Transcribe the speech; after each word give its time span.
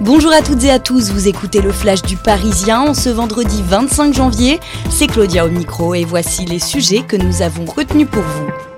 Bonjour 0.00 0.32
à 0.32 0.40
toutes 0.40 0.64
et 0.64 0.70
à 0.70 0.78
tous, 0.78 1.10
vous 1.10 1.28
écoutez 1.28 1.60
le 1.60 1.72
Flash 1.72 2.00
du 2.00 2.16
Parisien 2.16 2.80
en 2.80 2.94
ce 2.94 3.10
vendredi 3.10 3.62
25 3.62 4.14
janvier. 4.14 4.58
C'est 4.88 5.06
Claudia 5.06 5.44
au 5.44 5.50
micro 5.50 5.94
et 5.94 6.04
voici 6.04 6.46
les 6.46 6.58
sujets 6.58 7.02
que 7.02 7.16
nous 7.16 7.42
avons 7.42 7.66
retenus 7.66 8.08
pour 8.10 8.22
vous. 8.22 8.69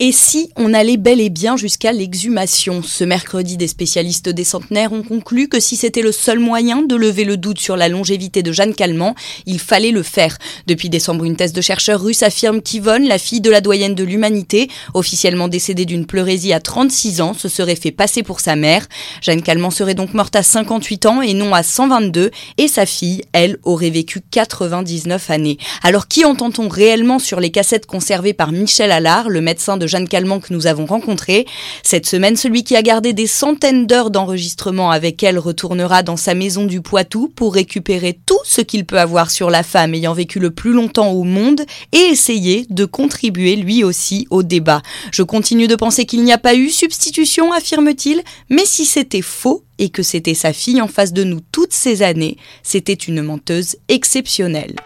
Et 0.00 0.10
si 0.10 0.50
on 0.56 0.74
allait 0.74 0.96
bel 0.96 1.20
et 1.20 1.30
bien 1.30 1.56
jusqu'à 1.56 1.92
l'exhumation 1.92 2.82
Ce 2.82 3.04
mercredi, 3.04 3.56
des 3.56 3.68
spécialistes 3.68 4.28
des 4.28 4.42
centenaires 4.42 4.92
ont 4.92 5.04
conclu 5.04 5.46
que 5.46 5.60
si 5.60 5.76
c'était 5.76 6.02
le 6.02 6.10
seul 6.10 6.40
moyen 6.40 6.82
de 6.82 6.96
lever 6.96 7.22
le 7.22 7.36
doute 7.36 7.60
sur 7.60 7.76
la 7.76 7.88
longévité 7.88 8.42
de 8.42 8.50
Jeanne 8.50 8.74
Calment, 8.74 9.14
il 9.46 9.60
fallait 9.60 9.92
le 9.92 10.02
faire. 10.02 10.36
Depuis 10.66 10.88
décembre, 10.88 11.24
une 11.24 11.36
thèse 11.36 11.52
de 11.52 11.60
chercheurs 11.60 12.02
russes 12.02 12.24
affirme 12.24 12.60
qu'Yvonne, 12.60 13.06
la 13.06 13.18
fille 13.18 13.40
de 13.40 13.50
la 13.50 13.60
doyenne 13.60 13.94
de 13.94 14.02
l'humanité, 14.02 14.68
officiellement 14.94 15.46
décédée 15.46 15.84
d'une 15.84 16.06
pleurésie 16.06 16.52
à 16.52 16.58
36 16.58 17.20
ans, 17.20 17.32
se 17.32 17.48
serait 17.48 17.76
fait 17.76 17.92
passer 17.92 18.24
pour 18.24 18.40
sa 18.40 18.56
mère. 18.56 18.88
Jeanne 19.22 19.42
Calment 19.42 19.70
serait 19.70 19.94
donc 19.94 20.12
morte 20.12 20.34
à 20.34 20.42
58 20.42 21.06
ans 21.06 21.22
et 21.22 21.34
non 21.34 21.54
à 21.54 21.62
122, 21.62 22.32
et 22.58 22.66
sa 22.66 22.84
fille, 22.84 23.22
elle, 23.32 23.58
aurait 23.62 23.90
vécu 23.90 24.22
99 24.28 25.30
années. 25.30 25.58
Alors 25.84 26.08
qui 26.08 26.24
entend-on 26.24 26.66
réellement 26.66 27.20
sur 27.20 27.38
les 27.38 27.52
cassettes 27.52 27.86
conservées 27.86 28.34
par 28.34 28.50
Michel 28.50 28.90
Allard, 28.90 29.30
le 29.30 29.40
médecin 29.40 29.76
de 29.76 29.83
Jeanne 29.86 30.08
Calment 30.08 30.40
que 30.40 30.52
nous 30.52 30.66
avons 30.66 30.86
rencontré. 30.86 31.46
Cette 31.82 32.06
semaine, 32.06 32.36
celui 32.36 32.64
qui 32.64 32.76
a 32.76 32.82
gardé 32.82 33.12
des 33.12 33.26
centaines 33.26 33.86
d'heures 33.86 34.10
d'enregistrement 34.10 34.90
avec 34.90 35.22
elle 35.22 35.38
retournera 35.38 36.02
dans 36.02 36.16
sa 36.16 36.34
maison 36.34 36.64
du 36.64 36.80
Poitou 36.80 37.32
pour 37.34 37.54
récupérer 37.54 38.18
tout 38.26 38.38
ce 38.44 38.60
qu'il 38.60 38.84
peut 38.84 39.00
avoir 39.00 39.30
sur 39.30 39.50
la 39.50 39.62
femme 39.62 39.94
ayant 39.94 40.14
vécu 40.14 40.38
le 40.38 40.50
plus 40.50 40.72
longtemps 40.72 41.10
au 41.10 41.24
monde 41.24 41.62
et 41.92 42.10
essayer 42.10 42.66
de 42.70 42.84
contribuer 42.84 43.56
lui 43.56 43.84
aussi 43.84 44.26
au 44.30 44.42
débat. 44.42 44.82
Je 45.12 45.22
continue 45.22 45.66
de 45.66 45.76
penser 45.76 46.06
qu'il 46.06 46.24
n'y 46.24 46.32
a 46.32 46.38
pas 46.38 46.54
eu 46.54 46.70
substitution, 46.70 47.52
affirme-t-il, 47.52 48.22
mais 48.50 48.64
si 48.64 48.84
c'était 48.84 49.22
faux, 49.22 49.64
et 49.78 49.88
que 49.88 50.02
c'était 50.02 50.34
sa 50.34 50.52
fille 50.52 50.80
en 50.80 50.88
face 50.88 51.12
de 51.12 51.24
nous 51.24 51.40
toutes 51.52 51.72
ces 51.72 52.02
années, 52.02 52.36
c'était 52.62 52.92
une 52.92 53.22
menteuse 53.22 53.76
exceptionnelle. 53.88 54.76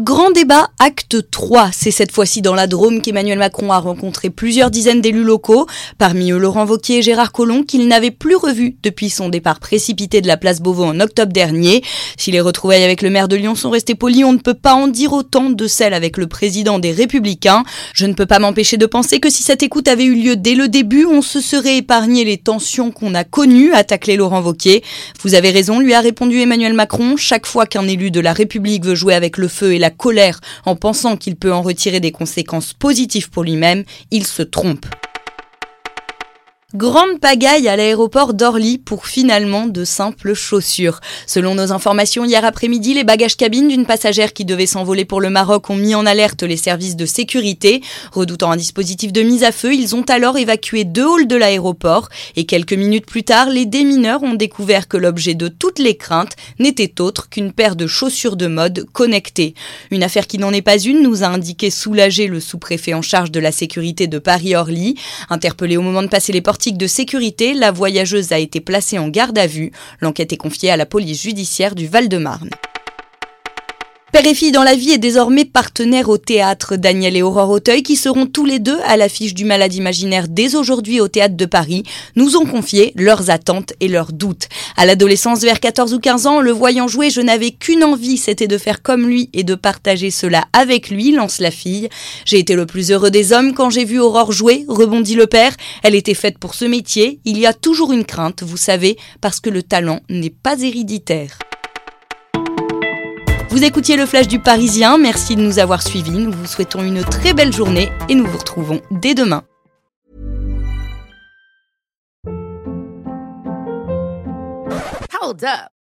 Grand 0.00 0.30
débat, 0.30 0.68
acte 0.78 1.28
3. 1.28 1.70
C'est 1.72 1.90
cette 1.90 2.12
fois-ci 2.12 2.40
dans 2.40 2.54
la 2.54 2.68
Drôme 2.68 3.02
qu'Emmanuel 3.02 3.40
Macron 3.40 3.72
a 3.72 3.80
rencontré 3.80 4.30
plusieurs 4.30 4.70
dizaines 4.70 5.00
d'élus 5.00 5.24
locaux, 5.24 5.66
parmi 5.98 6.30
eux 6.30 6.38
Laurent 6.38 6.64
Vauquier 6.64 6.98
et 6.98 7.02
Gérard 7.02 7.32
Collomb, 7.32 7.64
qu'il 7.64 7.88
n'avait 7.88 8.12
plus 8.12 8.36
revu 8.36 8.76
depuis 8.84 9.10
son 9.10 9.28
départ 9.28 9.58
précipité 9.58 10.20
de 10.20 10.28
la 10.28 10.36
place 10.36 10.60
Beauvau 10.60 10.84
en 10.84 11.00
octobre 11.00 11.32
dernier. 11.32 11.82
Si 12.16 12.30
les 12.30 12.40
retrouvailles 12.40 12.84
avec 12.84 13.02
le 13.02 13.10
maire 13.10 13.26
de 13.26 13.34
Lyon 13.34 13.56
sont 13.56 13.70
restées 13.70 13.96
polies, 13.96 14.22
on 14.22 14.32
ne 14.32 14.38
peut 14.38 14.54
pas 14.54 14.74
en 14.74 14.86
dire 14.86 15.12
autant 15.12 15.50
de 15.50 15.66
celles 15.66 15.94
avec 15.94 16.16
le 16.16 16.28
président 16.28 16.78
des 16.78 16.92
Républicains. 16.92 17.64
Je 17.92 18.06
ne 18.06 18.12
peux 18.12 18.26
pas 18.26 18.38
m'empêcher 18.38 18.76
de 18.76 18.86
penser 18.86 19.18
que 19.18 19.30
si 19.30 19.42
cette 19.42 19.64
écoute 19.64 19.88
avait 19.88 20.04
eu 20.04 20.14
lieu 20.14 20.36
dès 20.36 20.54
le 20.54 20.68
début, 20.68 21.06
on 21.06 21.22
se 21.22 21.40
serait 21.40 21.78
épargné 21.78 22.24
les 22.24 22.38
tensions 22.38 22.92
qu'on 22.92 23.16
a 23.16 23.24
connues, 23.24 23.72
a 23.72 23.82
taclé 23.82 24.14
Laurent 24.14 24.42
Vauquier. 24.42 24.84
Vous 25.24 25.34
avez 25.34 25.50
raison, 25.50 25.80
lui 25.80 25.94
a 25.94 26.00
répondu 26.00 26.38
Emmanuel 26.38 26.74
Macron. 26.74 27.16
Chaque 27.16 27.46
fois 27.46 27.66
qu'un 27.66 27.88
élu 27.88 28.12
de 28.12 28.20
la 28.20 28.32
République 28.32 28.84
veut 28.84 28.94
jouer 28.94 29.14
avec 29.14 29.38
le 29.38 29.48
feu 29.48 29.72
et 29.72 29.80
la 29.80 29.87
colère 29.90 30.40
en 30.64 30.76
pensant 30.76 31.16
qu'il 31.16 31.36
peut 31.36 31.52
en 31.52 31.62
retirer 31.62 32.00
des 32.00 32.12
conséquences 32.12 32.72
positives 32.72 33.30
pour 33.30 33.44
lui-même, 33.44 33.84
il 34.10 34.26
se 34.26 34.42
trompe. 34.42 34.86
Grande 36.74 37.18
pagaille 37.18 37.66
à 37.66 37.76
l'aéroport 37.76 38.34
d'Orly 38.34 38.76
pour 38.76 39.06
finalement 39.06 39.68
de 39.68 39.84
simples 39.84 40.34
chaussures. 40.34 41.00
Selon 41.26 41.54
nos 41.54 41.72
informations, 41.72 42.26
hier 42.26 42.44
après-midi, 42.44 42.92
les 42.92 43.04
bagages 43.04 43.38
cabines 43.38 43.68
d'une 43.68 43.86
passagère 43.86 44.34
qui 44.34 44.44
devait 44.44 44.66
s'envoler 44.66 45.06
pour 45.06 45.22
le 45.22 45.30
Maroc 45.30 45.70
ont 45.70 45.76
mis 45.76 45.94
en 45.94 46.04
alerte 46.04 46.42
les 46.42 46.58
services 46.58 46.94
de 46.94 47.06
sécurité. 47.06 47.80
Redoutant 48.12 48.50
un 48.50 48.58
dispositif 48.58 49.14
de 49.14 49.22
mise 49.22 49.44
à 49.44 49.52
feu, 49.52 49.72
ils 49.72 49.96
ont 49.96 50.02
alors 50.10 50.36
évacué 50.36 50.84
deux 50.84 51.06
halls 51.06 51.26
de 51.26 51.36
l'aéroport 51.36 52.10
et 52.36 52.44
quelques 52.44 52.74
minutes 52.74 53.06
plus 53.06 53.24
tard, 53.24 53.48
les 53.48 53.64
démineurs 53.64 54.22
ont 54.22 54.34
découvert 54.34 54.88
que 54.88 54.98
l'objet 54.98 55.34
de 55.34 55.48
toutes 55.48 55.78
les 55.78 55.96
craintes 55.96 56.36
n'était 56.58 57.00
autre 57.00 57.30
qu'une 57.30 57.52
paire 57.52 57.76
de 57.76 57.86
chaussures 57.86 58.36
de 58.36 58.46
mode 58.46 58.84
connectées. 58.92 59.54
Une 59.90 60.02
affaire 60.02 60.26
qui 60.26 60.36
n'en 60.36 60.52
est 60.52 60.60
pas 60.60 60.76
une, 60.76 61.00
nous 61.00 61.24
a 61.24 61.28
indiqué 61.28 61.70
soulagé 61.70 62.26
le 62.26 62.40
sous-préfet 62.40 62.92
en 62.92 63.00
charge 63.00 63.30
de 63.30 63.40
la 63.40 63.52
sécurité 63.52 64.06
de 64.06 64.18
Paris-Orly. 64.18 64.96
Interpellé 65.30 65.78
au 65.78 65.82
moment 65.82 66.02
de 66.02 66.08
passer 66.08 66.30
les 66.30 66.42
portes 66.42 66.57
de 66.66 66.86
sécurité, 66.86 67.54
la 67.54 67.70
voyageuse 67.70 68.32
a 68.32 68.38
été 68.38 68.60
placée 68.60 68.98
en 68.98 69.08
garde 69.08 69.38
à 69.38 69.46
vue. 69.46 69.70
L'enquête 70.00 70.32
est 70.32 70.36
confiée 70.36 70.70
à 70.70 70.76
la 70.76 70.86
police 70.86 71.22
judiciaire 71.22 71.74
du 71.74 71.86
Val-de-Marne. 71.86 72.50
Père 74.10 74.26
et 74.26 74.34
fille 74.34 74.52
dans 74.52 74.62
la 74.62 74.74
vie 74.74 74.92
est 74.92 74.98
désormais 74.98 75.44
partenaire 75.44 76.08
au 76.08 76.16
théâtre. 76.16 76.76
Daniel 76.76 77.14
et 77.14 77.20
Aurore 77.20 77.50
Auteuil, 77.50 77.82
qui 77.82 77.94
seront 77.94 78.24
tous 78.24 78.46
les 78.46 78.58
deux 78.58 78.78
à 78.86 78.96
l'affiche 78.96 79.34
du 79.34 79.44
Malade 79.44 79.74
imaginaire 79.74 80.28
dès 80.28 80.56
aujourd'hui 80.56 80.98
au 80.98 81.08
théâtre 81.08 81.36
de 81.36 81.44
Paris, 81.44 81.82
nous 82.16 82.38
ont 82.38 82.46
confié 82.46 82.94
leurs 82.96 83.28
attentes 83.28 83.74
et 83.80 83.88
leurs 83.88 84.14
doutes. 84.14 84.48
À 84.78 84.86
l'adolescence, 84.86 85.42
vers 85.42 85.60
14 85.60 85.92
ou 85.92 86.00
15 86.00 86.26
ans, 86.26 86.40
le 86.40 86.52
voyant 86.52 86.88
jouer, 86.88 87.10
je 87.10 87.20
n'avais 87.20 87.50
qu'une 87.50 87.84
envie, 87.84 88.16
c'était 88.16 88.46
de 88.46 88.56
faire 88.56 88.80
comme 88.80 89.06
lui 89.06 89.28
et 89.34 89.44
de 89.44 89.54
partager 89.54 90.10
cela 90.10 90.46
avec 90.54 90.88
lui, 90.88 91.12
lance 91.12 91.38
la 91.38 91.50
fille. 91.50 91.90
J'ai 92.24 92.38
été 92.38 92.54
le 92.54 92.64
plus 92.64 92.90
heureux 92.90 93.10
des 93.10 93.34
hommes 93.34 93.52
quand 93.52 93.68
j'ai 93.68 93.84
vu 93.84 94.00
Aurore 94.00 94.32
jouer, 94.32 94.64
rebondit 94.68 95.16
le 95.16 95.26
père. 95.26 95.54
Elle 95.82 95.94
était 95.94 96.14
faite 96.14 96.38
pour 96.38 96.54
ce 96.54 96.64
métier. 96.64 97.20
Il 97.26 97.38
y 97.38 97.44
a 97.44 97.52
toujours 97.52 97.92
une 97.92 98.06
crainte, 98.06 98.42
vous 98.42 98.56
savez, 98.56 98.96
parce 99.20 99.38
que 99.38 99.50
le 99.50 99.62
talent 99.62 100.00
n'est 100.08 100.30
pas 100.30 100.58
héréditaire. 100.58 101.38
Vous 103.50 103.64
écoutiez 103.64 103.96
le 103.96 104.04
flash 104.04 104.28
du 104.28 104.38
Parisien, 104.38 104.98
merci 104.98 105.34
de 105.34 105.40
nous 105.40 105.58
avoir 105.58 105.82
suivis, 105.82 106.18
nous 106.18 106.32
vous 106.32 106.46
souhaitons 106.46 106.82
une 106.82 107.02
très 107.02 107.32
belle 107.32 107.52
journée 107.52 107.90
et 108.08 108.14
nous 108.14 108.26
vous 108.26 108.38
retrouvons 108.38 108.80
dès 108.90 109.14
demain. 109.14 109.42